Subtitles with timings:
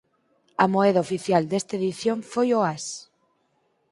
[0.63, 2.85] A moeda oficial desta edición foi o Ás.